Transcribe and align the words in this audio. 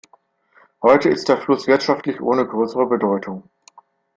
Heute 0.81 1.09
ist 1.09 1.29
der 1.29 1.37
Fluss 1.37 1.67
wirtschaftlich 1.67 2.21
ohne 2.21 2.47
größere 2.47 2.87
Bedeutung. 2.87 3.47